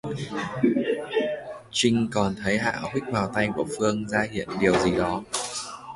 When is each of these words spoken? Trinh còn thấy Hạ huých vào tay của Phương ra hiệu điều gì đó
Trinh 1.71 2.07
còn 2.11 2.35
thấy 2.43 2.57
Hạ 2.57 2.79
huých 2.91 3.03
vào 3.11 3.31
tay 3.33 3.49
của 3.55 3.67
Phương 3.77 4.07
ra 4.09 4.27
hiệu 4.31 4.47
điều 4.59 4.75
gì 4.83 4.95
đó 4.97 5.23